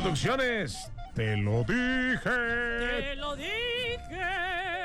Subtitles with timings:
[0.00, 2.20] Producciones, te lo dije.
[2.24, 3.98] Te lo dije.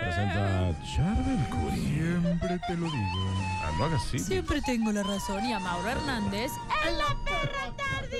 [0.01, 1.77] Presenta Charbel Curi.
[1.77, 3.33] Siempre te lo digo.
[3.63, 4.19] Ah, no hagas así.
[4.19, 6.51] Siempre tengo la razón y a Mauro Hernández
[6.85, 8.17] en la perra tarde.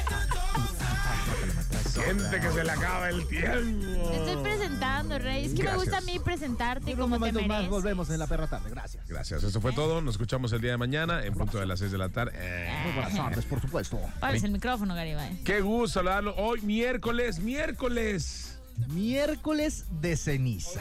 [2.04, 4.08] Siente que se le acaba el tiempo.
[4.10, 5.46] Te estoy presentando, Rey.
[5.46, 7.70] Es que me gusta a mí presentarte Un como te momento más, mereces.
[7.70, 8.70] volvemos en la perra tarde.
[8.70, 9.06] Gracias.
[9.08, 10.00] Gracias, eso fue todo.
[10.00, 12.32] Nos escuchamos el día de mañana en punto de las 6 de la tarde.
[12.32, 13.98] Muy Eh, buenas tardes, por supuesto.
[14.20, 15.42] Párense el micrófono, Garibay.
[15.44, 16.34] qué gusto saludarlo.
[16.36, 18.58] Hoy miércoles, miércoles.
[18.88, 20.80] Miércoles de ceniza.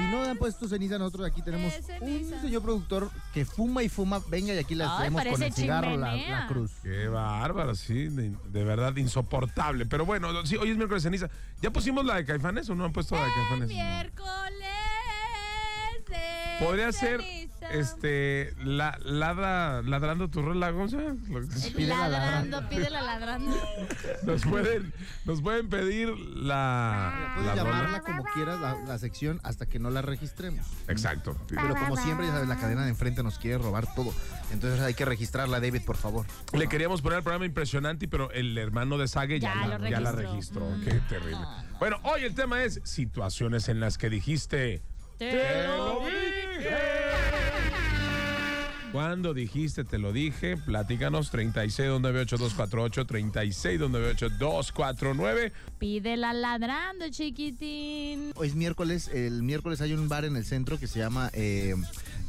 [0.00, 2.36] Si no han puesto ceniza, nosotros aquí tenemos ¿Qué ceniza?
[2.36, 4.22] un señor productor que fuma y fuma.
[4.28, 6.72] Venga, y aquí la Ay, tenemos con el cigarro, la, cruz.
[6.82, 9.84] Qué bárbaro, sí, de, de verdad insoportable.
[9.86, 11.28] Pero bueno, sí, hoy es miércoles de ceniza.
[11.60, 13.68] ¿Ya pusimos la de Caifanes o no han puesto la de Caifanes?
[13.68, 14.68] Miércoles
[16.08, 17.20] de Podría ser.
[17.72, 23.56] Este la ladra ladrando tu rola, la Ladrando, pídela ladrando.
[24.22, 24.92] Nos pueden,
[25.24, 28.00] nos pueden pedir la, Puedes la llamarla rola.
[28.00, 30.66] como quieras, la, la sección, hasta que no la registremos.
[30.88, 31.36] Exacto.
[31.48, 34.12] Pero como siempre, ya sabes, la cadena de enfrente nos quiere robar todo.
[34.52, 36.26] Entonces hay que registrarla, David, por favor.
[36.52, 40.00] Le queríamos poner el programa impresionante, pero el hermano de Sage ya, Ya la, ya
[40.00, 40.68] la registró.
[40.68, 40.84] Mm.
[40.84, 41.32] Qué terrible.
[41.32, 41.78] No, no.
[41.78, 44.82] Bueno, hoy el tema es situaciones en las que dijiste.
[45.18, 46.00] Te lo
[48.92, 55.52] Cuando dijiste, te lo dije, platícanos 36298248, 36298249.
[55.78, 58.32] Pídela ladrando, chiquitín.
[58.34, 59.06] Hoy es miércoles.
[59.08, 61.30] El miércoles hay un bar en el centro que se llama.
[61.34, 61.76] eh,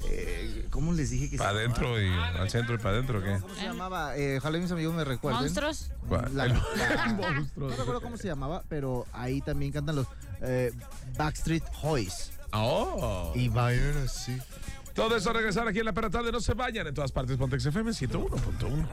[0.09, 3.39] eh, ¿Cómo les dije que se Para adentro y al centro y para adentro, ¿qué?
[3.41, 4.15] ¿Cómo se llamaba?
[4.15, 5.41] Eh, ojalá mis amigos me recuerden.
[5.41, 5.89] Monstruos.
[6.33, 6.63] La- la-
[7.15, 7.47] Monstruos.
[7.71, 10.05] no recuerdo cómo se llamaba, pero ahí también cantan los
[10.41, 10.71] eh,
[11.17, 12.29] Backstreet Boys.
[12.53, 13.31] Oh.
[13.35, 14.37] Y bailan así.
[14.93, 16.31] Todo eso a regresar aquí en la perra tarde.
[16.31, 17.37] No se vayan en todas partes.
[17.37, 18.87] Pontex FM 101.1.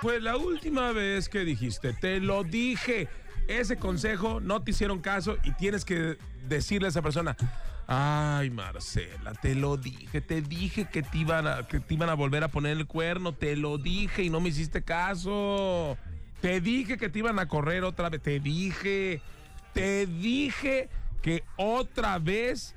[0.00, 3.08] Fue la última vez que dijiste, te lo dije.
[3.48, 7.36] Ese consejo no te hicieron caso y tienes que decirle a esa persona,
[7.86, 12.14] ay Marcela, te lo dije, te dije que te iban a, que te iban a
[12.14, 15.96] volver a poner el cuerno, te lo dije y no me hiciste caso.
[16.42, 19.22] Te dije que te iban a correr otra vez, te dije,
[19.72, 20.90] te dije
[21.22, 22.74] que otra vez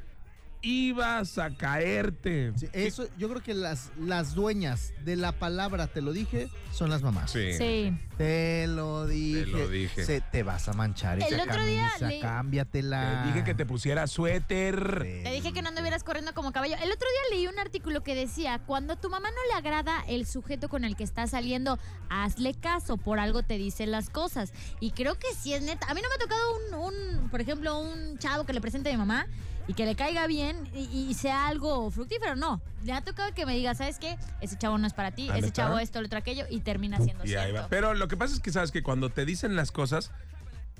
[0.61, 2.53] ibas a caerte.
[2.55, 6.89] Sí, eso, yo creo que las, las dueñas de la palabra te lo dije son
[6.89, 7.31] las mamás.
[7.31, 7.53] Sí.
[7.53, 7.97] Sí.
[8.17, 9.45] Te lo dije.
[9.47, 10.05] lo dije.
[10.05, 13.23] Se, te vas a manchar El esa otro día camisa, le- cámbiatela.
[13.23, 15.01] Te dije que te pusiera suéter.
[15.03, 15.23] Sí.
[15.23, 16.75] Te dije que no anduvieras corriendo como caballo.
[16.75, 20.03] El otro día leí un artículo que decía, cuando a tu mamá no le agrada
[20.07, 21.79] el sujeto con el que está saliendo,
[22.09, 24.53] hazle caso, por algo te dicen las cosas.
[24.79, 25.87] Y creo que sí es neta.
[25.89, 26.41] A mí no me ha tocado
[26.83, 29.25] un, un, por ejemplo, un chavo que le presente a mi mamá
[29.71, 32.35] y que le caiga bien y, y sea algo fructífero.
[32.35, 34.17] No, le ha tocado que me diga, ¿sabes qué?
[34.41, 36.97] Ese chavo no es para ti, ¿Ah, ese chavo esto, lo otro, aquello, y termina
[36.99, 37.61] siendo Y ahí cierto.
[37.61, 37.67] va.
[37.69, 40.11] Pero lo que pasa es que sabes que cuando te dicen las cosas,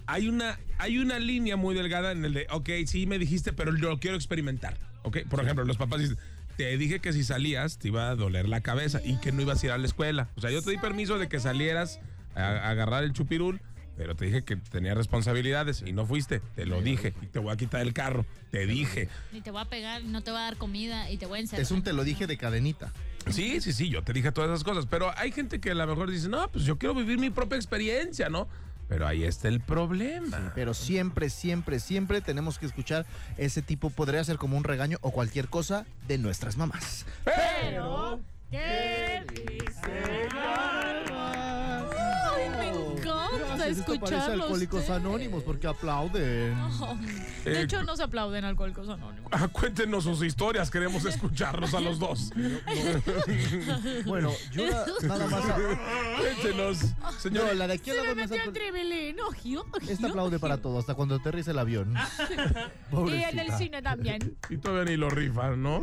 [0.08, 3.72] hay una, hay una línea muy delgada en el de, ok, sí me dijiste, pero
[3.72, 4.78] lo quiero experimentar.
[5.04, 6.18] Ok, por ejemplo, los papás dicen,
[6.58, 9.64] te dije que si salías te iba a doler la cabeza y que no ibas
[9.64, 10.28] a ir a la escuela.
[10.36, 12.02] O sea, yo te di permiso de que salieras
[12.36, 13.62] a, a agarrar el chupirul,
[13.98, 16.42] pero te dije que tenía responsabilidades y no fuiste.
[16.56, 18.26] Te lo dije y te voy a quitar el carro.
[18.52, 19.10] Te dije.
[19.32, 21.42] Ni te voy a pegar, no te voy a dar comida y te voy a
[21.42, 21.62] encerrar.
[21.62, 22.92] Es un te lo dije de cadenita.
[23.30, 25.86] Sí, sí, sí, yo te dije todas esas cosas, pero hay gente que a lo
[25.86, 28.48] mejor dice, no, pues yo quiero vivir mi propia experiencia, ¿no?
[28.88, 30.52] Pero ahí está el problema.
[30.54, 33.06] Pero siempre, siempre, siempre tenemos que escuchar
[33.38, 37.06] ese tipo, podría ser como un regaño o cualquier cosa de nuestras mamás.
[37.24, 39.24] Pero, ¿Qué
[43.62, 44.42] parece escucharlos.
[44.46, 46.56] Alcohólicos Anónimos porque aplauden.
[47.46, 49.30] De Eh, hecho, no se aplauden alcohólicos anónimos.
[49.34, 52.32] ah, cuéntenos sus historias, queremos escucharlos a los dos.
[54.06, 55.44] Bueno, yo na- nada más.
[56.20, 57.56] Cuéntenos, No, señor.
[57.56, 58.52] la de aquí a Se la me metió el.
[59.90, 61.96] Esta aplaude para todo, hasta cuando aterriza el avión.
[63.08, 64.38] Y en el cine también.
[64.50, 65.82] Y todavía ni lo rifan, ¿no?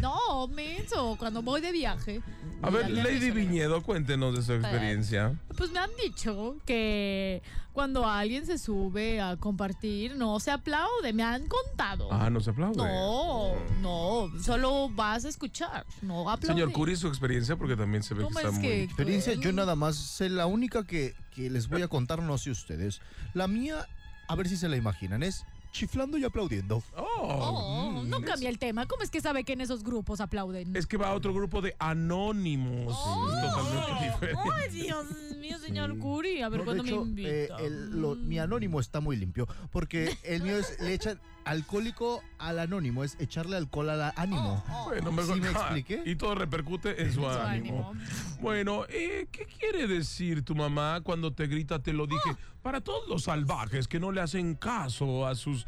[0.00, 2.22] No, menso, cuando voy de viaje.
[2.62, 3.30] A ver, Lady.
[3.30, 5.34] Viñedo, cuéntenos de su experiencia.
[5.56, 7.42] Pues me han dicho que que
[7.72, 12.08] cuando alguien se sube a compartir, no se aplaude, me han contado.
[12.12, 12.76] Ah, no se aplaude.
[12.76, 16.62] No, no, solo vas a escuchar, no aplaudir.
[16.62, 18.62] Señor Curi, su experiencia, porque también se ve que ¿Cómo está es muy...
[18.62, 22.36] que- Experiencia, yo nada más sé la única que, que les voy a contar, no
[22.38, 23.00] sé ustedes.
[23.34, 23.86] La mía,
[24.28, 26.82] a ver si se la imaginan, es chiflando y aplaudiendo.
[26.96, 28.86] Oh, Oh, no mm, cambia el tema.
[28.86, 30.74] ¿Cómo es que sabe que en esos grupos aplauden?
[30.76, 32.92] Es que va a otro grupo de anónimos.
[32.92, 34.42] Es totalmente diferente.
[34.52, 35.06] Ay, Dios
[35.40, 35.98] mío, señor Sí.
[35.98, 36.42] Curi.
[36.42, 37.56] A ver No, cuándo me eh, invita.
[37.58, 42.58] el- lo- mi anónimo está muy limpio, porque el mío es, le echan alcohólico al
[42.58, 44.64] anónimo, es echarle alcohol al ánimo.
[44.86, 46.02] Bueno, ¿Sí mejor me Ah, expliqué?
[46.04, 47.90] Y todo repercute en su, Su ánimo.
[47.90, 47.92] ánimo.
[48.40, 52.30] Bueno, eh, ¿qué quiere decir tu mamá cuando te grita, te lo dije?
[52.62, 55.66] Para todos los salvajes que no le hacen caso a sus,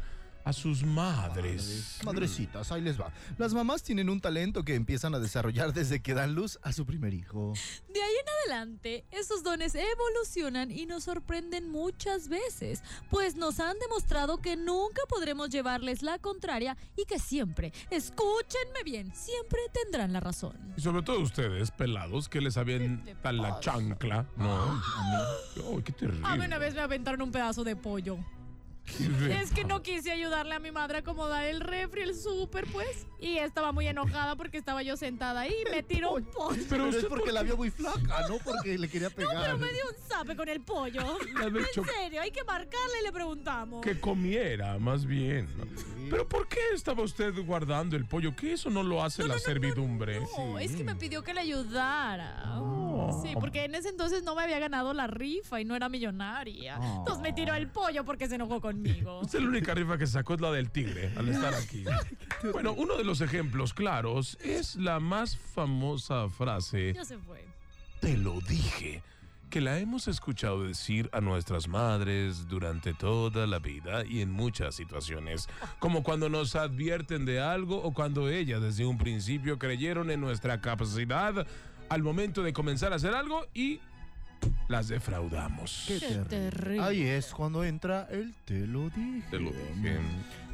[0.49, 1.99] a sus madres.
[2.03, 3.13] Madrecitas, ahí les va.
[3.37, 6.87] Las mamás tienen un talento que empiezan a desarrollar desde que dan luz a su
[6.87, 7.53] primer hijo.
[7.93, 12.81] De ahí en adelante, esos dones evolucionan y nos sorprenden muchas veces,
[13.11, 19.13] pues nos han demostrado que nunca podremos llevarles la contraria y que siempre, escúchenme bien,
[19.13, 20.57] siempre tendrán la razón.
[20.75, 24.81] Y sobre todo ustedes, pelados, que les habían ¿Qué te tal la chancla, ¿no?
[25.55, 26.25] Ay, qué terrible.
[26.25, 28.17] A mí una vez me aventaron un pedazo de pollo.
[29.29, 33.05] Es que no quise ayudarle a mi madre a acomodar el refri, el súper, pues.
[33.19, 36.61] Y estaba muy enojada porque estaba yo sentada ahí y me tiró un pollo.
[36.69, 39.41] Pero Pero, es porque por la vio muy flaca, no porque le quería pegar.
[39.41, 41.01] Pero me dio un zape con el pollo.
[41.39, 43.81] En serio, hay que marcarle y le preguntamos.
[43.81, 45.47] que comiera, más bien.
[46.09, 48.35] Pero ¿por qué estaba usted guardando el pollo?
[48.35, 50.21] Que eso no lo hace la servidumbre.
[50.37, 52.59] No, es que me pidió que le ayudara.
[52.59, 53.21] Oh.
[53.23, 56.79] Sí, porque en ese entonces no me había ganado la rifa y no era millonaria.
[56.79, 56.97] Oh.
[56.99, 59.19] Entonces me tiró el pollo porque se enojó conmigo.
[59.21, 61.83] Usted la única rifa que sacó es la del tigre al estar aquí.
[62.53, 67.43] Bueno, uno de los ejemplos claros es la más famosa frase, Ya se fue.
[67.99, 69.03] te lo dije,
[69.49, 74.75] que la hemos escuchado decir a nuestras madres durante toda la vida y en muchas
[74.75, 75.49] situaciones,
[75.79, 80.61] como cuando nos advierten de algo o cuando ellas desde un principio creyeron en nuestra
[80.61, 81.45] capacidad
[81.89, 83.81] al momento de comenzar a hacer algo y
[84.67, 85.85] las defraudamos.
[85.87, 86.83] Qué Qué terrible.
[86.83, 89.23] Ahí es cuando entra el te lo dije.
[89.31, 89.97] Te lo dije.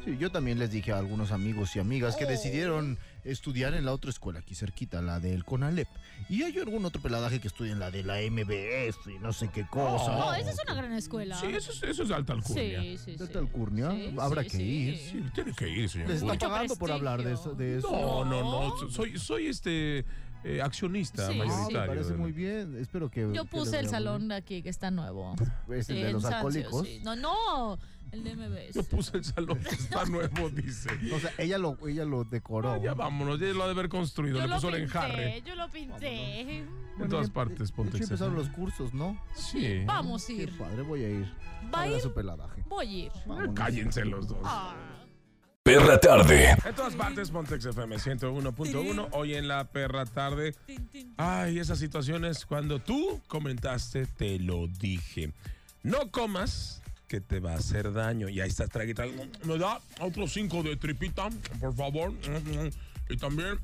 [0.04, 2.28] Sí, yo también les dije a algunos amigos y amigas que Oh.
[2.28, 5.88] decidieron estudiar en la otra escuela aquí cerquita, la del CONALEP.
[6.28, 9.48] Y hay algún otro peladaje que estudia en la de la MBS y no sé
[9.52, 10.12] qué cosa.
[10.16, 11.36] No, esa es una gran escuela.
[11.40, 12.82] Sí, eso es, eso es alta alcurnia.
[12.82, 13.32] Sí, sí, ¿De sí.
[13.36, 13.90] Alcurnia?
[13.90, 14.62] Sí, Habrá sí, que sí.
[14.62, 14.96] ir.
[14.98, 16.08] Sí, tiene que ir, señor.
[16.08, 17.54] Les Mucho pagando por hablar de eso.
[17.54, 17.90] De eso.
[17.90, 18.76] No, no, No.
[18.80, 18.90] no.
[18.90, 20.04] Soy, soy este
[20.46, 21.80] eh, accionista Sí, mayoritario.
[21.80, 22.76] me parece muy bien.
[22.78, 23.22] Espero que.
[23.32, 25.34] Yo que puse el vaya salón de aquí que está nuevo.
[25.36, 25.52] bien.
[25.80, 26.86] Es el de en los Sancio, alcohólicos.
[26.86, 27.00] sí.
[27.04, 27.78] No, no,
[28.12, 28.74] el de MBS.
[28.74, 30.88] Yo puse el salón que está nuevo, dice.
[31.14, 32.72] O sea, ella lo, ella lo decoró.
[32.72, 34.36] Ah, ya vámonos, ya lo ha de haber construido.
[34.36, 35.42] Yo Le lo puso el pinté, enjarre.
[35.44, 36.40] yo lo pinté.
[36.60, 39.20] En Bueno, todas ya- partes, de ponte hecho, empezaron los cursos, ¿no?
[39.34, 39.82] Sí.
[39.84, 40.56] Vamos a Qué ir.
[40.58, 41.32] padre, voy a ir.
[41.74, 42.00] ¿Va a ir?
[42.00, 42.62] su peladaje.
[42.68, 43.12] Voy a ir.
[43.26, 43.54] Vámonos.
[43.54, 44.38] Cállense los dos.
[44.44, 44.74] Ah.
[45.66, 46.50] Perra tarde.
[46.64, 49.08] En todas partes, Pontex FM 101.1.
[49.10, 50.54] Hoy en la perra tarde.
[51.16, 55.32] Ay, esas situaciones cuando tú comentaste, te lo dije.
[55.82, 58.28] No comas, que te va a hacer daño.
[58.28, 59.04] Y ahí estás traguita.
[59.44, 61.28] Me da otros cinco de tripita,
[61.58, 62.12] por favor.
[63.10, 63.58] Y también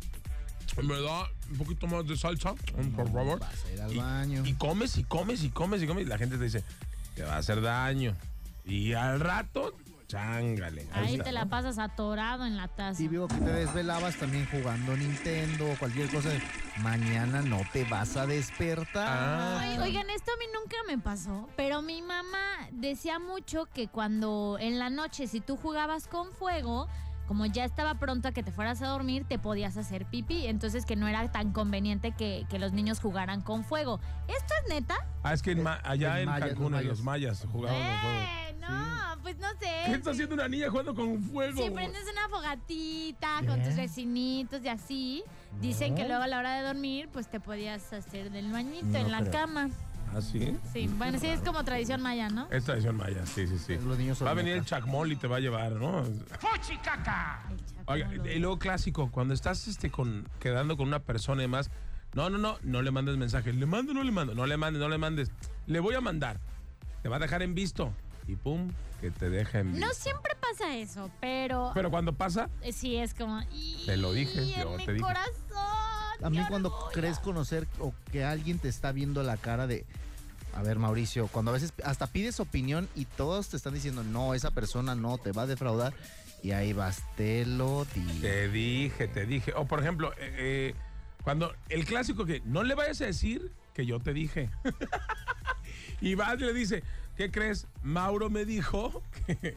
[0.83, 2.55] me da un poquito más de salsa,
[2.97, 3.39] por favor.
[3.39, 4.43] Vas a ir al Y- baño.
[4.45, 6.05] Y comes y comes y comes y comes.
[6.05, 6.65] Y la gente te dice,
[7.15, 8.17] te va a hacer daño.
[8.65, 9.77] Y al rato,
[10.13, 10.87] chángale.
[10.93, 13.03] Ahí te la pasas atorado en la taza.
[13.03, 16.29] Y veo que te desvelabas también jugando Nintendo o cualquier cosa.
[16.79, 19.07] Mañana no te vas a despertar.
[19.09, 19.59] Ah.
[19.61, 24.59] Ay, oigan, esto a mí nunca me pasó, pero mi mamá decía mucho que cuando
[24.61, 26.89] en la noche, si tú jugabas con fuego,
[27.27, 30.47] como ya estaba pronto a que te fueras a dormir, te podías hacer pipí.
[30.47, 34.01] Entonces que no era tan conveniente que, que los niños jugaran con fuego.
[34.29, 34.97] ¿Esto es neta?
[35.23, 38.01] Ah, es que en ma- allá En en, Cancún, los en los mayas, jugaban con
[38.01, 38.19] fuego.
[38.19, 39.71] Eh, no, pues no sé.
[39.87, 41.63] ¿Qué está haciendo una niña jugando con fuego?
[41.63, 45.25] Si prendes una fogatita con tus vecinitos y así,
[45.61, 48.99] dicen que luego a la hora de dormir, pues te podías hacer del bañito No
[48.99, 49.33] en la creo.
[49.33, 49.69] cama.
[50.15, 50.55] ¿Ah, sí?
[50.75, 52.47] Sí, bueno, sí es como tradición maya, ¿no?
[52.51, 53.79] Es tradición maya, sí, sí, sí.
[53.83, 54.69] Los niños Va a venir el locas.
[54.71, 56.05] chacmol y te va a llevar, ¿no?
[57.87, 61.71] Oiga, y luego clásico, cuando estás este, con, quedando con una persona y demás,
[62.15, 63.53] no, no, no, no le mandes mensaje.
[63.53, 64.35] ¿Le mando o no le mando?
[64.35, 65.31] No le mandes, no le mandes.
[65.67, 66.39] Le voy a mandar.
[67.03, 67.93] Te va a dejar en visto.
[68.29, 69.87] Y pum, que te deja en visto.
[69.87, 73.41] No siempre pasa eso, pero Pero cuando pasa, eh, sí es como.
[73.53, 75.05] "Y- Te lo dije, y en yo mi te dije".
[75.05, 75.33] corazón.
[76.23, 79.85] A mí cuando voy crees conocer o que alguien te está viendo la cara de...
[80.55, 84.35] A ver, Mauricio, cuando a veces hasta pides opinión y todos te están diciendo, no,
[84.35, 85.95] esa persona no, te va a defraudar.
[86.43, 88.21] Y ahí vas, te lo dije.
[88.21, 89.53] te dije, te dije.
[89.57, 90.75] O por ejemplo, eh, eh,
[91.25, 94.49] cuando el clásico que no le vayas a decir que yo te dije.
[96.01, 96.83] y vas y le dice,
[97.17, 97.67] ¿qué crees?
[97.83, 99.57] Mauro me dijo que,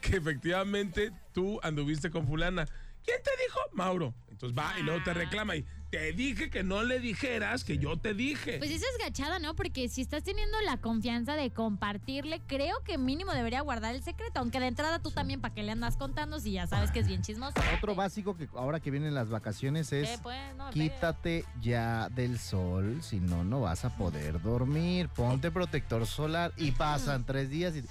[0.00, 2.66] que efectivamente tú anduviste con fulana.
[3.04, 3.60] ¿Quién te dijo?
[3.72, 4.14] Mauro.
[4.28, 7.96] Entonces va y luego te reclama y te dije que no le dijeras que yo
[7.96, 8.58] te dije.
[8.58, 9.54] Pues eso es gachada, ¿no?
[9.54, 14.40] Porque si estás teniendo la confianza de compartirle, creo que mínimo debería guardar el secreto.
[14.40, 17.06] Aunque de entrada tú también, ¿para qué le andas contando si ya sabes que es
[17.08, 17.54] bien chismoso?
[17.76, 20.92] Otro básico que ahora que vienen las vacaciones es Eh, pues, no me pegues.
[20.92, 25.08] quítate ya del sol, si no, no vas a poder dormir.
[25.08, 27.84] Ponte protector solar y pasan tres días y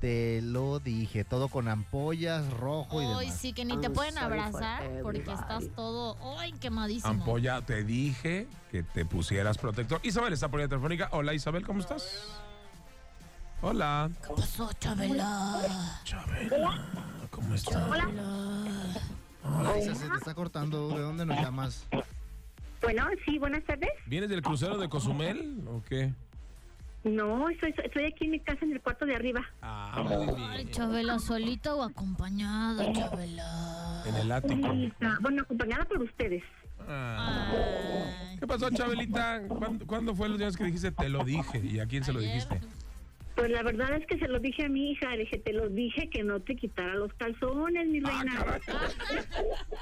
[0.00, 3.38] te lo dije, todo con ampollas, rojo y Ay, demás.
[3.38, 7.12] sí, que ni te pueden abrazar porque estás todo, ay, quemadísimo.
[7.12, 10.00] Ampolla, te dije que te pusieras protector.
[10.02, 11.10] Isabel está por la telefónica.
[11.12, 12.28] Hola Isabel, ¿cómo estás?
[13.60, 14.10] Hola.
[14.26, 16.00] ¿Qué pasó, Chabela?
[16.04, 16.86] Chabela,
[17.30, 17.76] ¿cómo estás?
[19.44, 20.88] Hola, Isa, se te está cortando.
[20.88, 21.86] ¿De dónde nos llamas?
[22.80, 23.90] Bueno, sí, buenas tardes.
[24.06, 26.14] ¿Vienes del crucero de Cozumel o qué?
[27.02, 29.40] No, estoy, estoy aquí en mi casa en el cuarto de arriba.
[29.62, 30.70] Ah, muy Ay, bien.
[30.70, 34.02] Chabela, solita o acompañada, Chabela.
[34.06, 34.68] En el ático.
[35.20, 36.42] Bueno, acompañada por ustedes.
[36.86, 37.52] Ah.
[37.52, 38.36] Ay.
[38.38, 39.40] ¿Qué pasó, Chabelita?
[39.48, 41.58] ¿Cuándo, cuándo fue los días que dijiste te lo dije?
[41.64, 42.32] ¿Y a quién se lo Ayer.
[42.34, 42.60] dijiste?
[43.34, 45.10] Pues la verdad es que se lo dije a mi hija.
[45.12, 48.44] Le dije, te lo dije que no te quitara los calzones, mi Ah, reina.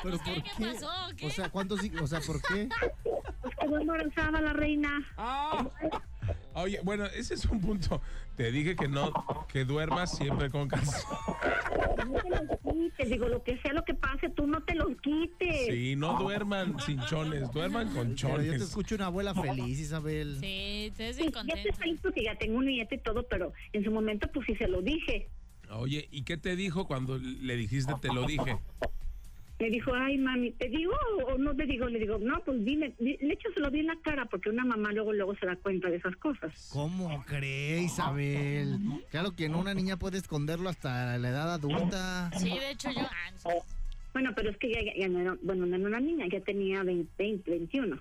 [0.04, 0.42] ¿Pero ¿Qué?
[0.56, 0.88] ¿Qué pasó?
[1.16, 1.26] ¿Qué?
[1.26, 2.68] O sea, ¿cuántos, o sea, ¿por qué?
[3.42, 4.90] Pues quedó embarazada la reina.
[5.16, 5.64] Ah.
[6.60, 8.00] Oye, bueno, ese es un punto.
[8.36, 9.12] Te dije que no,
[9.52, 11.02] que duermas siempre con calzón.
[12.08, 13.10] No te los quites.
[13.10, 15.66] Digo, lo que sea lo que pase, tú no te los quites.
[15.66, 18.62] Sí, no duerman sin chones, duerman con Pero yo te chones.
[18.62, 20.38] escucho una abuela feliz, Isabel.
[20.40, 23.84] Sí, te Sí, ya te feliz porque ya tengo un nieto y todo, pero en
[23.84, 25.28] su momento pues sí se lo dije.
[25.70, 28.58] Oye, ¿y qué te dijo cuando le dijiste te lo dije?
[29.60, 30.92] Me dijo, ay mami, ¿te digo
[31.26, 31.88] o no te digo?
[31.88, 34.64] Le digo, no, pues dime, di- le hecho se lo en la cara porque una
[34.64, 36.70] mamá luego luego se da cuenta de esas cosas.
[36.72, 38.78] ¿Cómo cree, Isabel?
[39.10, 42.30] Claro que no, una niña puede esconderlo hasta la edad adulta.
[42.36, 43.00] Sí, de hecho yo.
[43.02, 43.50] ah.
[44.12, 46.40] Bueno, pero es que ya, ya- ya no era, bueno, no era una niña, ya
[46.40, 48.00] tenía 20, 20, 21.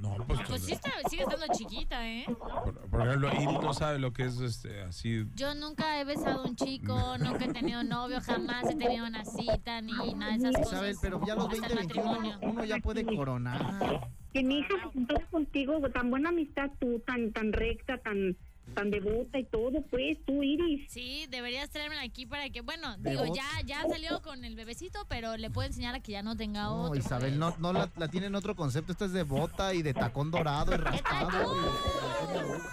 [0.00, 2.24] No, pues, Pues sí, está, sigue estando chiquita, ¿eh?
[2.26, 5.26] por, por ejemplo, Iri no sabe lo que es este así.
[5.34, 9.24] Yo nunca he besado a un chico, nunca he tenido novio, jamás he tenido una
[9.24, 10.72] cita ni nada de esas cosas.
[10.72, 12.38] Isabel, pero ya los Hasta 20, el 21 matrimonio.
[12.42, 14.10] uno ya puede coronar.
[14.32, 18.36] Que mi hija se juntó contigo, tan buena amistad tú, tan tan recta, tan
[18.74, 20.90] tan devota y todo, pues tú, Iris.
[20.90, 25.36] Sí, deberías traérmela aquí para que, bueno, digo, ya, ya salió con el bebecito, pero
[25.36, 26.98] le puedo enseñar a que ya no tenga No, otro.
[26.98, 27.38] Isabel, pues.
[27.38, 28.92] no, no la, la tienen otro concepto.
[28.92, 31.54] Esta es de bota y de tacón dorado y raspado.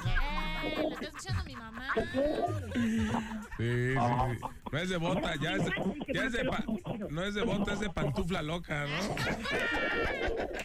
[0.05, 0.36] Eh,
[0.75, 1.87] lo está escuchando mi mamá.
[1.95, 2.01] Sí,
[2.77, 3.93] sí, sí.
[4.71, 5.63] No es de bota, ya es,
[6.13, 6.63] ya es de pa-
[7.09, 9.15] no es de bota, es de pantufla loca, ¿no?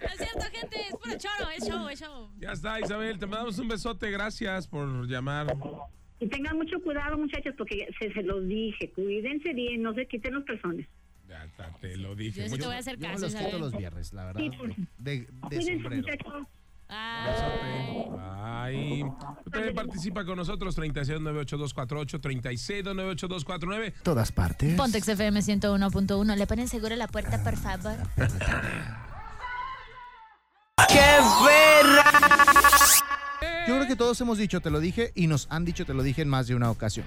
[0.00, 2.28] No es cierto, gente, es puro choro, es show, es show.
[2.38, 5.54] Ya está, Isabel, te mandamos un besote, gracias por llamar.
[6.18, 10.34] Y tengan mucho cuidado, muchachos, porque se, se los dije, cuídense bien, no se quiten
[10.34, 10.86] los calzones.
[11.28, 12.42] Ya está, te lo dije.
[12.42, 14.40] Yo sí te voy a hacer Yo caso, los quito los viernes, la verdad.
[14.40, 14.72] Sí, pues.
[14.98, 15.96] De, de Cuídense, sombrero.
[16.02, 16.46] muchachos.
[16.88, 17.29] Ay.
[19.50, 23.94] También participa con nosotros, 36982448, 36982449.
[24.02, 24.74] Todas partes.
[24.76, 27.96] Pontex FM 101.1, le ponen seguro la puerta, por favor.
[33.66, 36.02] Yo creo que todos hemos dicho, te lo dije, y nos han dicho, te lo
[36.02, 37.06] dije en más de una ocasión.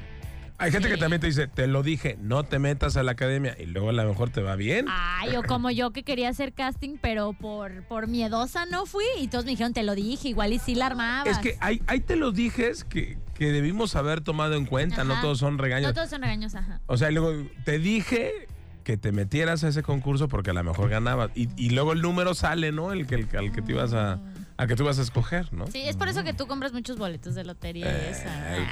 [0.63, 3.53] Hay gente que también te dice, te lo dije, no te metas a la academia
[3.59, 4.85] y luego a lo mejor te va bien.
[4.89, 9.03] Ay, o como yo que quería hacer casting, pero por, por miedosa no fui.
[9.19, 11.27] Y todos me dijeron, te lo dije, igual y sí la armabas.
[11.27, 15.19] Es que hay, hay te lo dijes que, que debimos haber tomado en cuenta, no
[15.19, 15.89] todos son regaños.
[15.89, 16.79] No todos son regaños, ajá.
[16.85, 18.47] O sea, y luego te dije
[18.85, 21.29] que te metieras a ese concurso porque a lo mejor ganabas.
[21.35, 22.93] Y, y luego el número sale, ¿no?
[22.93, 24.21] El que, el, al que te ibas a,
[24.57, 25.67] al que tú vas a escoger, ¿no?
[25.67, 28.49] Sí, es por eso que tú compras muchos boletos de lotería y esa.
[28.51, 28.67] Ay,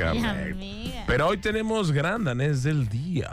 [0.49, 1.03] amiga.
[1.07, 3.29] Pero hoy tenemos gran danés del día.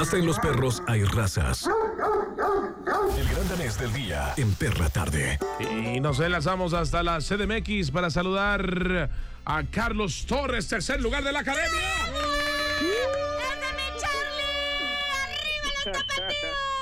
[0.00, 1.68] Hasta en los perros hay razas.
[3.16, 5.38] El gran danés del día en Perra Tarde.
[5.60, 9.10] Y nos enlazamos hasta la CDMX para saludar
[9.44, 11.94] a Carlos Torres, tercer lugar de la academia.
[13.52, 14.94] ¡Ándame, Charlie!
[15.24, 16.77] ¡Arriba los tapatíos!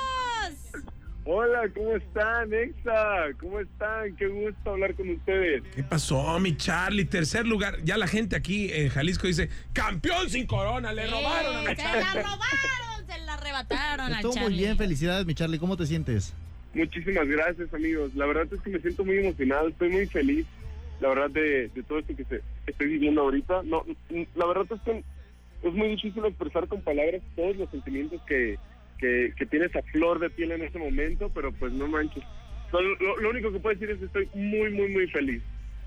[1.29, 3.33] Hola, ¿cómo están, Exa?
[3.41, 4.15] ¿Cómo están?
[4.15, 5.61] Qué gusto hablar con ustedes.
[5.75, 7.03] ¿Qué pasó, mi Charlie?
[7.03, 7.83] Tercer lugar.
[7.83, 11.75] Ya la gente aquí en Jalisco dice, campeón sin corona, le robaron a mi ¡Se
[11.75, 11.99] Charlie.
[12.01, 13.05] la robaron!
[13.07, 14.57] ¡Se la arrebataron Estuvo muy Charlie!
[14.57, 15.59] bien, felicidades, mi Charlie.
[15.59, 16.33] ¿Cómo te sientes?
[16.73, 18.15] Muchísimas gracias, amigos.
[18.15, 20.45] La verdad es que me siento muy emocionado, estoy muy feliz,
[21.01, 23.63] la verdad, de, de todo esto que se- estoy viviendo ahorita.
[23.63, 23.83] No,
[24.35, 25.03] la verdad es que
[25.67, 28.57] es muy difícil expresar con palabras todos los sentimientos que,
[28.97, 32.23] que, que tienes a flor de piel en este momento, pero pues no manches.
[32.71, 32.81] Lo,
[33.21, 35.41] lo único que puedo decir es que estoy muy, muy, muy feliz.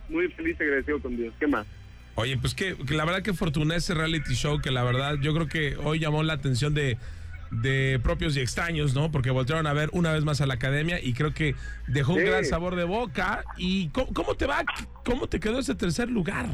[0.08, 1.34] Muy feliz y agradecido con Dios.
[1.38, 1.66] ¿Qué más?
[2.16, 5.32] Oye, pues que, que la verdad que fortuna ese reality show que la verdad yo
[5.34, 6.98] creo que hoy llamó la atención de,
[7.50, 9.10] de propios y extraños, ¿no?
[9.12, 11.54] Porque voltearon a ver una vez más a la academia y creo que
[11.86, 12.24] dejó un Sí.
[12.26, 13.44] gran sabor de boca.
[13.56, 14.64] ¿Y cómo, cómo te va?
[15.04, 16.46] ¿Cómo te quedó ese tercer lugar?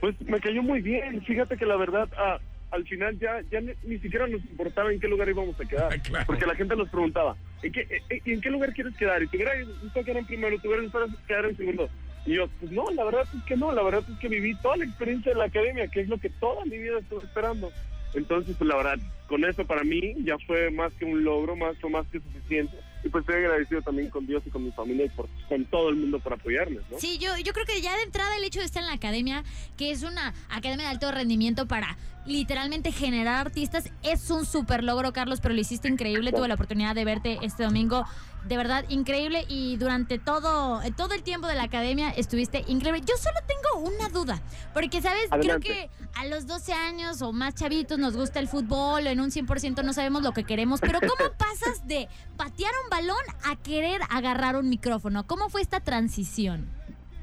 [0.00, 1.22] Pues me cayó muy bien.
[1.24, 2.38] Fíjate que la verdad, ah,
[2.70, 6.00] al final ya, ya ni, ni siquiera nos importaba en qué lugar íbamos a quedar.
[6.10, 6.26] Claro.
[6.26, 9.22] Porque la gente nos preguntaba, ¿en qué, eh, ¿en qué lugar quieres quedar?
[9.22, 11.88] Y te hubiera gustado quedar en primero, te hubiera gustado quedar en segundo.
[12.26, 14.76] Y yo, pues no, la verdad es que no, la verdad es que viví toda
[14.76, 17.70] la experiencia de la academia, que es lo que toda mi vida estuve esperando.
[18.14, 18.98] Entonces, pues la verdad,
[19.28, 22.76] con eso para mí ya fue más que un logro, más fue más que suficiente.
[23.02, 25.88] Y pues estoy agradecido también con Dios y con mi familia y por, con todo
[25.88, 26.98] el mundo por apoyarnos, ¿no?
[26.98, 29.42] Sí, yo, yo creo que ya de entrada el hecho de estar en la academia,
[29.76, 35.12] que es una academia de alto rendimiento para literalmente generar artistas, es un súper logro,
[35.12, 36.32] Carlos, pero lo hiciste increíble.
[36.32, 38.04] Tuve la oportunidad de verte este domingo,
[38.44, 39.44] de verdad increíble.
[39.48, 43.02] Y durante todo, todo el tiempo de la academia estuviste increíble.
[43.06, 44.40] Yo solo tengo una duda,
[44.74, 45.26] porque, ¿sabes?
[45.30, 45.66] Adelante.
[45.66, 49.30] Creo que a los 12 años o más chavitos nos gusta el fútbol, en un
[49.30, 54.00] 100% no sabemos lo que queremos, pero ¿cómo pasas de patear un balón a querer
[54.10, 55.26] agarrar un micrófono?
[55.26, 56.68] ¿Cómo fue esta transición?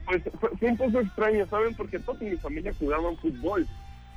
[0.05, 1.75] Pues fue, fue un poco extraño, ¿saben?
[1.75, 3.67] Porque todos en mi familia jugaban fútbol.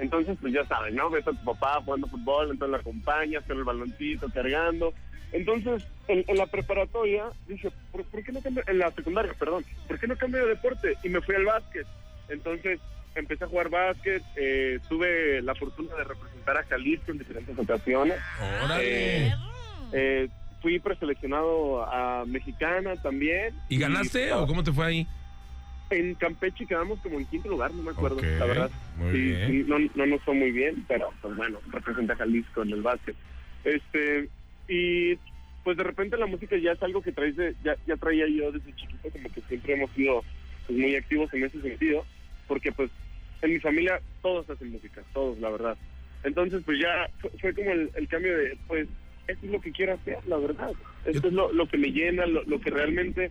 [0.00, 1.10] Entonces, pues ya saben, ¿no?
[1.10, 4.94] Ves a tu papá jugando fútbol, entonces lo acompañas con el baloncito, cargando.
[5.32, 8.62] Entonces, en, en la preparatoria, dije, ¿por, por qué no cambio?
[8.66, 10.94] En la secundaria, perdón, ¿por qué no cambio de deporte?
[11.04, 11.86] Y me fui al básquet.
[12.28, 12.80] Entonces,
[13.14, 18.18] empecé a jugar básquet, eh, tuve la fortuna de representar a Jalisco en diferentes ocasiones.
[18.64, 19.26] Órale.
[19.28, 19.32] Eh,
[19.92, 20.28] eh,
[20.62, 23.54] fui preseleccionado a Mexicana también.
[23.68, 25.06] ¿Y ganaste o cómo te fue ahí?
[25.90, 28.70] En Campeche quedamos como en quinto lugar, no me acuerdo, la verdad.
[28.96, 29.46] muy Sí, bien.
[29.48, 32.82] sí, no, no nos fue muy bien, pero pues bueno, representa a Jalisco en el
[32.82, 33.16] básquet.
[33.64, 34.28] Este,
[34.70, 35.18] y
[35.64, 38.52] pues de repente la música ya es algo que traes de- ya, ya traía yo
[38.52, 40.24] desde chiquito, como que siempre hemos sido
[40.66, 42.06] pues, muy activos en ese sentido,
[42.46, 42.90] porque pues
[43.42, 45.76] en mi familia todos hacen música, todos, la verdad.
[46.22, 48.88] Entonces pues ya fue, fue como el, el cambio de, pues,
[49.26, 50.72] esto es lo que quiero hacer, la verdad.
[51.04, 53.30] Esto es lo, lo que me llena, lo, lo que realmente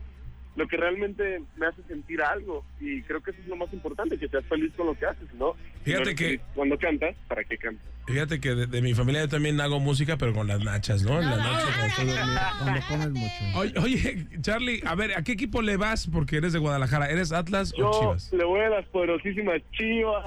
[0.59, 4.17] lo que realmente me hace sentir algo y creo que eso es lo más importante,
[4.17, 5.55] que seas feliz con lo que haces, ¿no?
[5.83, 7.85] Fíjate no que- Cuando cantas, ¿para qué cantas?
[8.05, 11.21] Fíjate que de, de mi familia yo también hago música, pero con las nachas, ¿no?
[11.21, 12.13] En la noche cuando.
[12.59, 13.57] Cuando comes mucho.
[13.59, 16.07] Oye, oye, Charlie, a ver, ¿a qué equipo le vas?
[16.11, 17.09] Porque eres de Guadalajara.
[17.09, 18.33] ¿Eres Atlas o Chivas?
[18.33, 20.25] le voy a las poderosísimas chivas.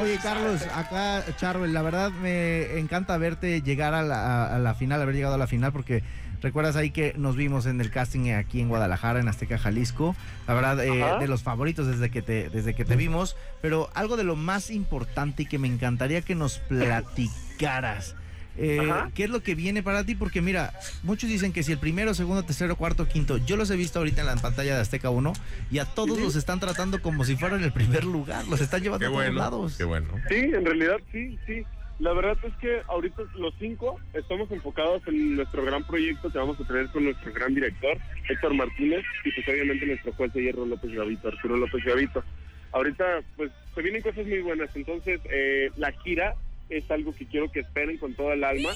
[0.00, 5.02] Oye, Carlos, acá, Charbel, la verdad me encanta verte llegar a la, a- la final,
[5.02, 6.04] haber llegado a la final, porque
[6.40, 10.14] recuerdas ahí que nos vimos en el casting aquí en Guadalajara, en Azteca, Jalisco.
[10.46, 14.16] La verdad, eh, de los favoritos desde que, te, desde que te vimos, pero algo
[14.16, 18.14] de lo más importante y que me encantaría que nos platicaras.
[18.58, 18.92] Eh.
[19.14, 20.14] ¿Qué es lo que viene para ti?
[20.14, 23.76] Porque mira, muchos dicen que si el primero, segundo, tercero, cuarto, quinto, yo los he
[23.76, 25.32] visto ahorita en la pantalla de Azteca 1
[25.70, 29.00] y a todos los están tratando como si fueran el primer lugar, los están llevando
[29.00, 29.76] Qué a todos bueno, lados.
[29.76, 30.08] qué bueno.
[30.28, 31.64] Sí, en realidad sí, sí.
[31.98, 36.60] La verdad es que ahorita los cinco estamos enfocados en nuestro gran proyecto que vamos
[36.60, 40.64] a tener con nuestro gran director, Héctor Martínez, y pues obviamente nuestro juez de hierro
[40.64, 42.22] López Gavito, Arturo López Gavito.
[42.70, 43.04] Ahorita
[43.36, 46.34] pues se vienen cosas muy buenas, entonces eh, la gira
[46.68, 48.70] es algo que quiero que esperen con toda el alma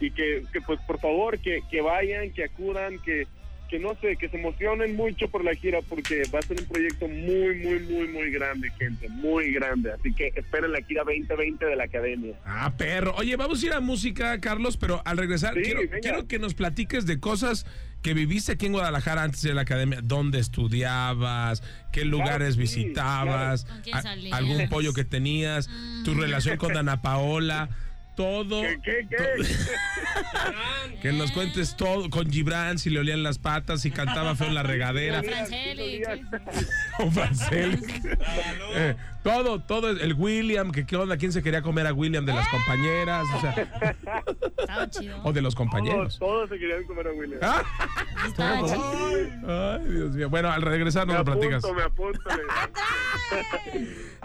[0.00, 3.26] y que, que pues por favor que, que vayan, que acudan, que,
[3.72, 6.66] que no sé, que se emocionen mucho por la gira porque va a ser un
[6.66, 9.92] proyecto muy, muy, muy, muy grande, gente, muy grande.
[9.92, 12.34] Así que esperen la gira 2020 de la Academia.
[12.44, 13.14] Ah, perro.
[13.16, 16.52] Oye, vamos a ir a música, Carlos, pero al regresar Sí, quiero, quiero que nos
[16.52, 17.64] platiques de cosas
[18.02, 20.00] que viviste aquí en Guadalajara antes de la academia.
[20.02, 21.62] ¿Dónde estudiabas?
[21.94, 23.66] ¿Qué lugares sí, visitabas?
[24.32, 25.70] ¿Algún pollo que tenías?
[26.04, 27.70] ¿Tu relación con Ana Paola?
[28.16, 28.60] Todo.
[28.60, 29.16] ¿Qué, qué, qué?
[29.16, 29.44] to-
[31.00, 32.10] que nos cuentes todo.
[32.10, 35.22] Con Gibran, si le olían las patas, si cantaba feo en la regadera.
[35.22, 37.12] Con.
[38.74, 39.90] Eh, todo, todo.
[39.90, 43.40] El William, que qué onda, quién se quería comer a William de las compañeras, o
[43.40, 43.54] sea,
[45.22, 46.18] o de los compañeros.
[46.18, 47.38] todos se querían comer a William.
[47.42, 47.62] Ah.
[48.38, 50.28] Ay, Dios mío.
[50.30, 51.64] Bueno, al regresar me nos lo platicas.
[51.64, 52.20] apunto, me apunto.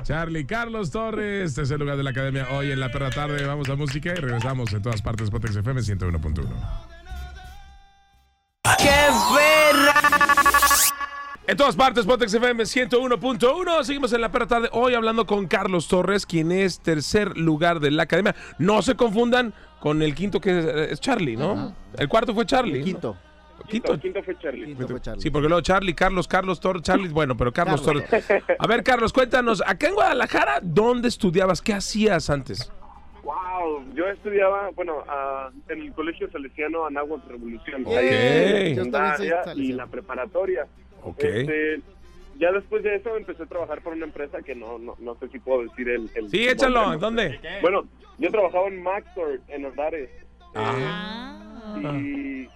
[0.03, 3.45] Charlie Carlos Torres, tercer lugar de la academia hoy en la perra tarde.
[3.45, 5.29] Vamos a música y regresamos en todas partes.
[5.29, 6.97] Potex FM 101.1.
[11.47, 13.83] En todas partes, Potex FM 101.1.
[13.83, 14.69] Seguimos en la perra tarde.
[14.73, 18.35] Hoy hablando con Carlos Torres, quien es tercer lugar de la academia.
[18.59, 21.73] No se confundan con el quinto que es, es Charlie, ¿no?
[21.97, 22.79] El cuarto fue Charlie.
[22.79, 22.85] ¿no?
[22.85, 23.17] Quinto.
[23.69, 23.97] Quinto.
[23.97, 24.65] Quinto fue Charlie.
[24.65, 25.21] Quinto fue Charlie.
[25.21, 28.03] Sí, porque luego Charlie, Carlos, Carlos Torres, Charlie, bueno, pero Carlos, Carlos.
[28.09, 28.43] Torres.
[28.59, 31.61] A ver, Carlos, cuéntanos, acá en Guadalajara, ¿dónde estudiabas?
[31.61, 32.71] ¿Qué hacías antes?
[33.27, 37.85] Wow, yo estudiaba, bueno, ah, en el Colegio Salesiano Anáhuac Revolución.
[37.87, 38.83] Ahí Yo
[39.53, 40.65] y la preparatoria.
[41.03, 41.21] Ok.
[41.21, 41.81] Este,
[42.39, 45.27] ya después de eso empecé a trabajar por una empresa que no, no, no sé
[45.27, 46.09] si puedo decir el...
[46.15, 46.93] el Sí, échalo.
[46.93, 47.37] ¿En dónde?
[47.61, 47.83] Bueno,
[48.17, 50.09] yo trabajaba en Maxtor, en Andares.
[50.55, 51.75] Ah.
[51.81, 52.47] Y,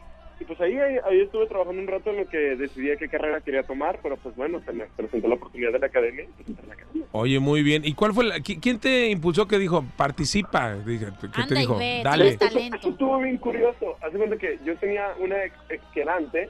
[0.42, 3.40] y pues ahí, ahí, ahí estuve trabajando un rato en lo que decidía qué carrera
[3.42, 6.24] quería tomar, pero pues bueno, se me presentó la oportunidad de la academia.
[6.26, 7.06] y pues la academia.
[7.12, 7.84] Oye, muy bien.
[7.86, 10.76] ¿Y cuál fue la, qui- quién te impulsó que dijo, participa?
[10.78, 11.78] Dije, ¿Qué te Anda y dijo?
[11.78, 12.28] ve, Dale.
[12.30, 13.98] Eso, eso estuvo bien curioso.
[14.02, 16.50] Hace cuenta que yo tenía una ex, ex quedante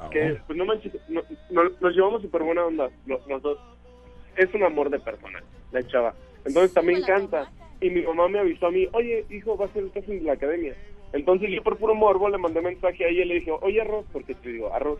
[0.00, 3.58] Ah, que, pues no manches, no- no- nos llevamos súper buena onda, los, los dos.
[4.36, 6.14] Es un amor de persona, la chava.
[6.44, 7.50] Entonces también canta.
[7.80, 10.24] Y mi mamá me avisó a mí, oye, hijo, va a ser el casting de
[10.24, 10.74] la academia.
[11.12, 14.04] Entonces yo por puro morbo le mandé mensaje a ella y le dije, oye, Arroz,
[14.12, 14.98] porque te digo, Arroz,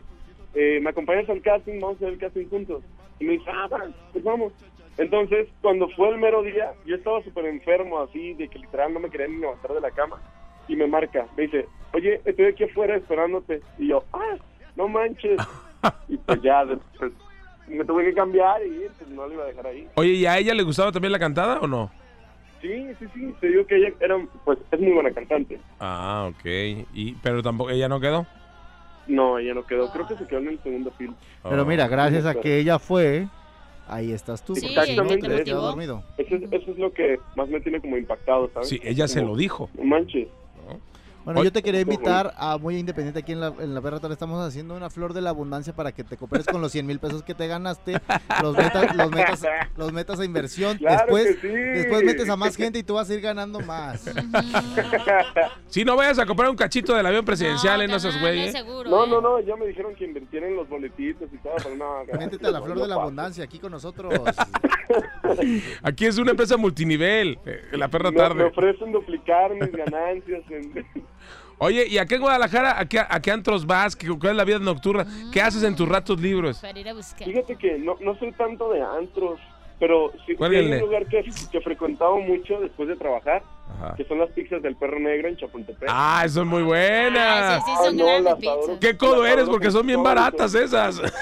[0.55, 1.81] eh, ¿me acompañas al casting?
[1.81, 2.83] Vamos a hacer el casting juntos.
[3.21, 3.69] Y me dice, ah,
[4.13, 4.53] pues vamos.
[4.97, 9.01] Entonces, cuando fue el mero día, yo estaba súper enfermo, así, de que literal no
[9.01, 10.21] me quería ni levantar de la cama.
[10.67, 13.61] Y me marca, me dice, oye, estoy aquí afuera esperándote.
[13.79, 14.37] Y yo, ah,
[14.77, 15.41] no manches.
[16.09, 17.13] y pues ya, después
[17.69, 19.87] me tuve que cambiar y pues no le iba a dejar ahí.
[19.95, 21.91] Oye, ¿y a ella le gustaba también la cantada o no?
[22.61, 25.61] Sí, sí, sí, te digo que ella era, pues, es muy buena cantante.
[25.79, 26.45] Ah, ok.
[26.93, 28.27] Y, pero tampoco, ella no quedó.
[29.07, 31.15] No, ella no quedó, creo que se quedó en el segundo film.
[31.43, 33.27] Pero mira, gracias a que ella fue,
[33.87, 34.55] ahí estás tú.
[34.55, 36.03] Sí, Exactamente, te dormido.
[36.19, 38.69] Eso es, eso es lo que más me tiene como impactado, ¿sabes?
[38.69, 39.71] Sí, ella se lo dijo.
[39.75, 40.29] No manches.
[41.29, 44.13] Bueno, yo te quería invitar a Muy Independiente aquí en la, en la Perra Tal.
[44.13, 46.99] Estamos haciendo una flor de la abundancia para que te cooperes con los 100 mil
[47.01, 48.01] pesos que te ganaste.
[48.41, 49.43] Los metas, los metas,
[49.77, 50.79] los metas a inversión.
[50.89, 51.49] Claro después, que sí.
[51.81, 54.11] después metes a más gente y tú vas a ir ganando más.
[55.67, 57.89] Si no vayas a comprar un cachito del avión presidencial, ¿eh?
[57.89, 58.59] No seas carnal, güey, es ¿eh?
[58.59, 59.09] seguro, No, ¿eh?
[59.11, 62.05] no, no, ya me dijeron que invirtieran los boletitos y todo, pero no.
[62.19, 64.15] Métete a la flor de la abundancia aquí con nosotros.
[65.83, 67.39] Aquí es una empresa multinivel.
[67.45, 68.45] eh, La perra Me, me tarde.
[68.45, 70.43] ofrecen duplicar mis ganancias.
[70.51, 70.87] en-
[71.61, 73.97] Oye, ¿y aquí en Guadalajara, a qué, a qué antros vas?
[73.97, 75.07] ¿Qué- ¿Cuál es la vida nocturna?
[75.33, 76.59] ¿Qué haces en tus ratos libres?
[76.59, 77.27] Para ir a buscar.
[77.27, 79.41] Fíjate que no, no soy tanto de antros,
[79.81, 83.43] pero sí, sí hay un lugar que, que frecuentaba mucho después de trabajar,
[83.77, 83.95] Ajá.
[83.97, 85.89] que son las pizzas del perro negro en Chapultepec.
[85.93, 87.65] Ah, son muy Ah, buenas.
[87.65, 88.79] sí, sí, Ay, son no, grandes pizzas.
[88.81, 89.49] ¿Qué codo eres?
[89.49, 91.01] Porque son bien baratas esas.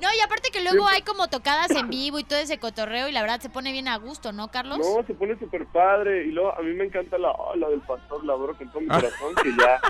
[0.00, 3.12] No, y aparte que luego hay como tocadas en vivo y todo ese cotorreo y
[3.12, 4.78] la verdad se pone bien a gusto, ¿no, Carlos?
[4.78, 6.24] No, se pone súper padre.
[6.26, 8.80] Y luego a mí me encanta la, oh, la del pastor, la adoro con todo
[8.80, 8.96] mi Ah.
[8.96, 9.80] corazón, que ya.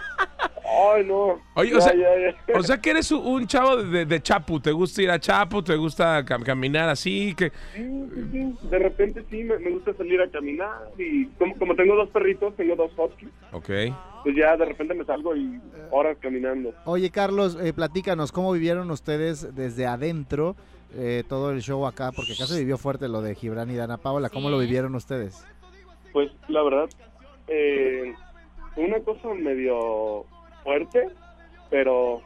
[0.94, 1.40] Ay, no.
[1.54, 2.08] Oye, Ya, o sea, ya,
[2.48, 2.54] ya.
[2.58, 4.60] o sea que eres un- un chavo de, de Chapu.
[4.60, 5.62] ¿Te gusta ir a Chapu?
[5.62, 7.34] ¿Te gusta cam- caminar así?
[7.34, 7.82] que Sí,
[8.14, 8.28] sí,
[8.60, 8.68] sí.
[8.68, 10.78] De repente sí, me, me gusta salir a caminar.
[10.98, 13.68] Y como, como tengo dos perritos, tengo dos huskies, Ok.
[14.22, 16.72] Pues ya de repente me salgo y horas caminando.
[16.84, 20.56] Oye, Carlos, eh, platícanos, ¿cómo vivieron ustedes desde adentro
[20.94, 22.12] eh, todo el show acá?
[22.14, 24.28] Porque acá se vivió fuerte lo de Gibran y Dana Paola.
[24.28, 25.46] ¿Cómo lo vivieron ustedes?
[26.12, 26.88] Pues la verdad,
[27.48, 28.12] eh,
[28.76, 30.24] una cosa medio
[30.64, 31.08] fuerte,
[31.70, 32.22] pero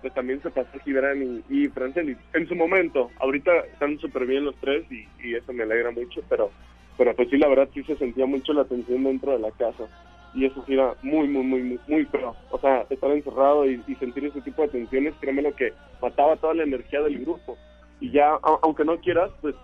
[0.00, 3.10] pues también se pasó Gibran y, y Franceli en su momento.
[3.20, 6.50] Ahorita están súper bien los tres y, y eso me alegra mucho, pero,
[6.96, 9.84] pero pues sí, la verdad sí se sentía mucho la tensión dentro de la casa.
[10.34, 12.36] Y eso sí era muy, muy, muy, muy, muy feo.
[12.50, 16.36] O sea, estar encerrado y, y sentir ese tipo de tensiones, créeme lo que mataba
[16.36, 17.56] toda la energía del grupo.
[18.00, 19.54] Y ya, a- aunque no quieras, pues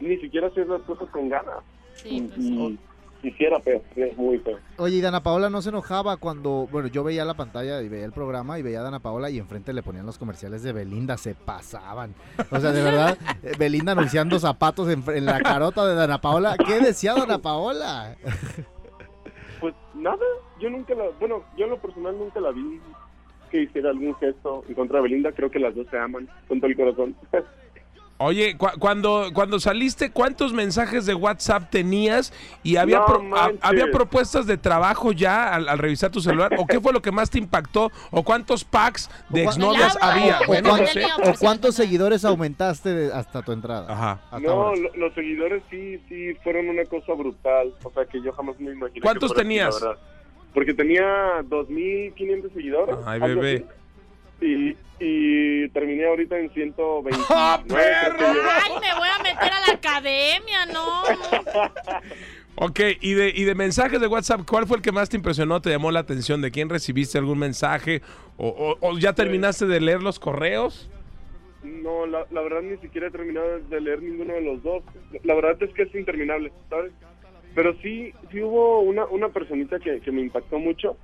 [0.00, 1.58] ni siquiera hacer las cosas con ganas.
[1.94, 2.78] Sí, pues y, sí.
[3.22, 4.58] y quisiera, pero es muy feo.
[4.78, 8.04] Oye, y Dana Paola no se enojaba cuando, bueno, yo veía la pantalla y veía
[8.04, 11.16] el programa y veía a Dana Paola y enfrente le ponían los comerciales de Belinda,
[11.16, 12.14] se pasaban.
[12.50, 13.16] O sea, de verdad,
[13.58, 16.56] Belinda anunciando zapatos en, en la carota de Dana Paola.
[16.58, 18.16] ¿Qué decía Dana Paola?
[19.60, 20.24] Pues nada,
[20.58, 22.80] yo nunca la, bueno, yo en lo personal nunca la vi
[23.50, 26.60] que hiciera algún gesto en contra de Belinda, creo que las dos se aman con
[26.60, 27.16] todo el corazón.
[28.18, 32.32] Oye, cu- cuando, cuando saliste, ¿cuántos mensajes de WhatsApp tenías?
[32.62, 33.22] ¿Y había, No pro-
[33.60, 36.54] había propuestas de trabajo ya al, al revisar tu celular?
[36.58, 37.92] ¿O qué fue lo que más te impactó?
[38.10, 40.40] ¿O cuántos packs de exnovias había?
[40.40, 41.04] o Bueno, no sé.
[41.04, 43.92] ¿O cuántos seguidores aumentaste de- hasta tu entrada?
[43.92, 44.20] Ajá.
[44.30, 48.32] Hasta no, lo- los seguidores sí, sí fueron una cosa brutal, o sea que yo
[48.32, 48.94] jamás me imaginé.
[48.94, 49.78] que ¿Cuántos tenías?
[50.54, 52.96] Porque tenía 2.500 seguidores.
[53.04, 53.56] Ay, bebé.
[53.56, 53.64] así.
[54.40, 57.24] Y, y terminé ahorita en 129.
[57.30, 58.26] ¡Ah, perro!
[58.28, 61.02] Ay, me voy a meter a la academia, no.
[61.02, 62.00] no.
[62.58, 65.60] Ok, y de, y de mensajes de WhatsApp, ¿cuál fue el que más te impresionó,
[65.60, 66.40] te llamó la atención?
[66.40, 68.00] ¿De quién recibiste algún mensaje?
[68.38, 70.88] ¿O, o- o ya terminaste de leer los correos?
[71.62, 74.82] No, la, la verdad ni siquiera he terminado de leer ninguno de los dos.
[75.24, 76.92] La verdad es que es interminable, ¿sabes?
[77.54, 80.96] Pero sí, sí hubo una, una personita que, que me impactó mucho,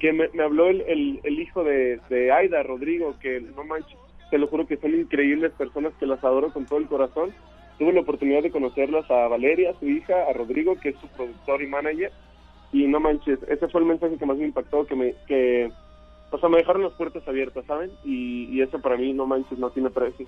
[0.00, 3.96] que me, me habló el, el, hijo de, de Aida, Rodrigo, que no manches,
[4.30, 7.32] te lo juro que son increíbles personas que las adoro con todo el corazón.
[7.78, 11.62] Tuve la oportunidad de conocerlas a Valeria, su hija, a Rodrigo, que es su productor
[11.62, 12.12] y manager,
[12.72, 15.70] y no manches, ese fue el mensaje que más me impactó, que me, que
[16.30, 17.90] o sea, me dejaron las puertas abiertas, ¿saben?
[18.04, 20.26] Y, y eso para mí, no manches, no tiene precio.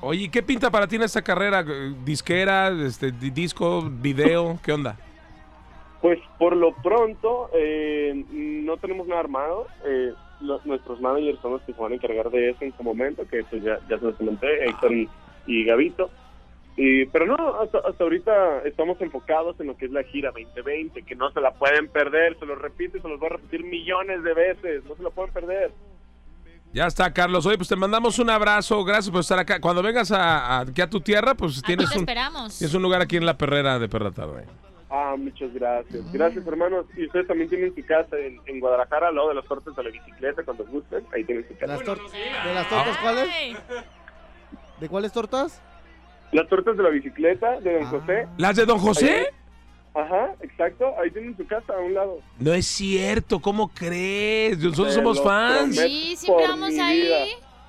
[0.00, 1.64] Oye, ¿qué pinta para ti en esta carrera?
[2.04, 4.58] ¿Disquera, este, di- disco, video?
[4.64, 4.96] ¿Qué onda?
[6.02, 9.66] Pues por lo pronto, eh, no tenemos nada armado.
[9.86, 12.82] Eh, lo- nuestros managers son los que se van a encargar de eso en su
[12.82, 15.08] momento, que pues ya, ya se los comenté, Héctor y,
[15.46, 16.10] y Gavito.
[16.76, 21.02] Y, pero no, hasta, hasta ahorita estamos enfocados en lo que es la gira 2020,
[21.04, 23.62] que no se la pueden perder, se los repito y se los voy a repetir
[23.62, 25.70] millones de veces, no se la pueden perder.
[26.72, 27.44] Ya está, Carlos.
[27.44, 28.82] Oye, pues te mandamos un abrazo.
[28.82, 29.60] Gracias por estar acá.
[29.60, 32.58] Cuando vengas a, a- aquí a tu tierra, pues Aquí tienes te un, esperamos.
[32.58, 34.46] tienes un lugar aquí en la perrera de Perra Tarde.
[34.94, 36.12] Ah, muchas gracias.
[36.12, 36.84] Gracias, hermanos.
[36.96, 39.82] Y ustedes también tienen su casa en, en Guadalajara, al lado de las tortas de
[39.84, 41.02] la bicicleta, cuando gusten.
[41.14, 41.66] Ahí tienen su casa.
[41.66, 43.28] Las ¿De las tortas cuáles?
[44.80, 45.62] ¿De cuáles tortas?
[46.32, 47.78] Las tortas de la bicicleta de Ah.
[47.90, 48.28] Don José.
[48.36, 49.26] ¿Las de Don José?
[49.94, 50.92] Ajá, exacto.
[51.02, 52.20] Ahí tienen su casa a un lado.
[52.38, 54.58] No es cierto, ¿cómo crees?
[54.58, 55.74] Nosotros Te somos fans.
[55.76, 57.00] prometo Sí, siempre vamos ahí.
[57.02, 57.24] vida.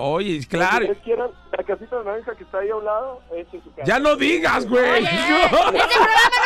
[0.05, 0.85] Oye, Si claro.
[0.85, 3.83] ustedes quieran, la casita naranja que está ahí a un lado, es su casa.
[3.85, 4.83] Ya no digas, güey.
[4.83, 6.43] Oye, es el programa número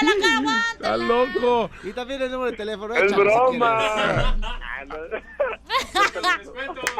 [0.00, 0.72] uno de Guadalajara.
[0.72, 1.70] Está loco.
[1.82, 2.94] Y también el número de teléfono.
[2.94, 4.36] Es si broma.
[4.82, 6.38] Ah.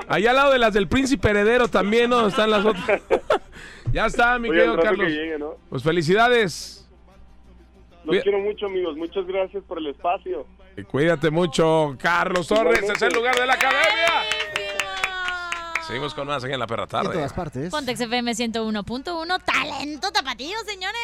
[0.09, 2.27] Allá al lado de las del príncipe heredero también, ¿no?
[2.27, 3.01] Están las otras.
[3.93, 5.07] ya está, mi querido Carlos.
[5.07, 5.55] que llegue, ¿no?
[5.71, 6.87] Pues felicidades.
[8.05, 8.97] Los quiero mucho, amigos.
[8.99, 10.47] Muchas gracias por el espacio.
[10.77, 12.83] Y cuídate mucho, Carlos Torres.
[12.83, 14.40] Es el lugar de la academia.
[15.91, 17.13] Seguimos con más aquí en la perra Y en tarde.
[17.15, 17.69] todas partes.
[17.69, 21.01] Pontex FM 101.1, talento tapatío, señores.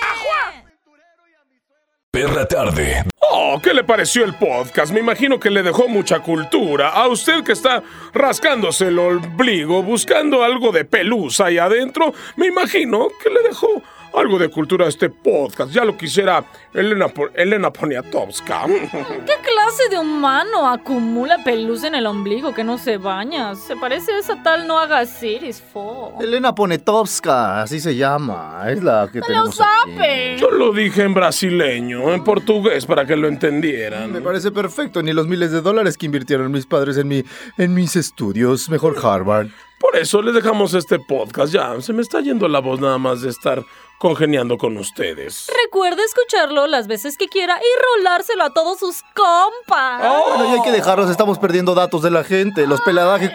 [2.12, 3.04] Perra tarde.
[3.32, 4.92] Oh, ¿qué le pareció el podcast?
[4.92, 6.90] Me imagino que le dejó mucha cultura.
[6.90, 7.82] A usted que está
[8.14, 13.82] rascándose el ombligo, buscando algo de pelusa ahí adentro, me imagino que le dejó
[14.14, 15.72] algo de cultura a este podcast.
[15.72, 18.66] Ya lo quisiera Elena, Elena Poniatowska.
[18.66, 18.88] ¿Qué
[19.66, 23.56] clase de humano acumula pelusa en el ombligo que no se baña?
[23.56, 26.14] Se parece a esa tal Noah Siris Fo.
[26.20, 28.62] Elena Ponetovska, así se llama.
[28.68, 29.92] Es la que ¡No lo tenemos aquí.
[29.92, 30.36] sabe!
[30.38, 34.12] Yo lo dije en brasileño, en portugués, para que lo entendieran.
[34.12, 37.24] Me parece perfecto, ni los miles de dólares que invirtieron mis padres en mi,
[37.58, 39.48] en mis estudios, mejor Harvard.
[39.78, 41.52] Por eso les dejamos este podcast.
[41.52, 43.62] Ya, se me está yendo la voz nada más de estar
[43.98, 45.50] congeniando con ustedes.
[45.64, 50.02] Recuerde escucharlo las veces que quiera y rolárselo a todos sus compas.
[50.28, 52.66] Bueno, ya hay que dejarlos, estamos perdiendo datos de la gente.
[52.66, 53.30] Los peladaje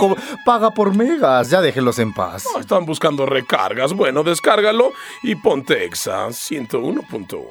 [0.46, 2.46] paga por megas, ya déjenlos en paz.
[2.60, 3.94] Están buscando recargas.
[3.94, 7.46] Bueno, descárgalo y ponte Exa 101.1.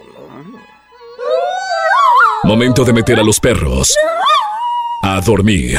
[2.42, 3.94] Momento de meter a los perros
[5.02, 5.78] a dormir.